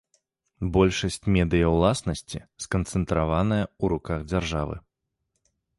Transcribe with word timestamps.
Большасць 0.77 1.27
медыяўласнасці 1.35 2.39
сканцэнтраваная 2.67 3.65
ў 3.69 3.85
руках 3.95 4.19
дзяржавы. 4.33 4.75